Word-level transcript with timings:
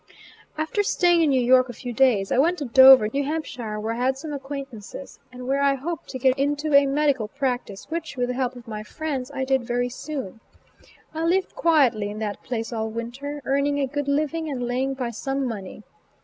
After 0.57 0.81
staying 0.81 1.21
in 1.21 1.29
New 1.29 1.39
York 1.39 1.69
a 1.69 1.73
few 1.73 1.93
days, 1.93 2.31
I 2.31 2.39
went 2.39 2.57
to 2.57 2.65
Dover, 2.65 3.07
N.H., 3.13 3.59
where 3.59 3.91
I 3.91 3.97
had 3.97 4.17
some 4.17 4.33
acquaintances, 4.33 5.19
and 5.31 5.45
where 5.47 5.61
I 5.61 5.75
hoped 5.75 6.09
to 6.09 6.17
get 6.17 6.39
into 6.39 6.73
a 6.73 6.87
medical 6.87 7.27
practice, 7.27 7.85
which, 7.91 8.17
with 8.17 8.29
the 8.29 8.33
help 8.33 8.55
of 8.55 8.67
my 8.67 8.81
friends, 8.81 9.29
I 9.31 9.45
did 9.45 9.63
very 9.63 9.89
soon. 9.89 10.39
I 11.13 11.23
lived 11.23 11.53
quietly 11.53 12.09
in 12.09 12.17
that 12.17 12.41
place 12.41 12.73
all 12.73 12.89
winter, 12.89 13.43
earning 13.45 13.79
a 13.79 13.85
good 13.85 14.07
living 14.07 14.49
and 14.49 14.63
laying 14.63 14.95
by 14.95 15.11
some 15.11 15.45
money. 15.45 15.83